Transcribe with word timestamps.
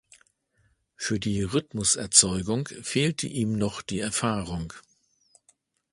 Für 0.95 1.19
die 1.19 1.43
Rhythmus-Erzeugung 1.43 2.67
fehlte 2.81 3.27
ihm 3.27 3.53
noch 3.53 3.83
die 3.83 3.99
Erfahrung. 3.99 4.73